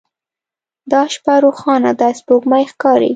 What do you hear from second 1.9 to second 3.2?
ده سپوږمۍ ښکاري